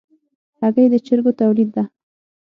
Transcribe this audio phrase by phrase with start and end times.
[0.61, 1.83] هګۍ د چرګو تولید ده.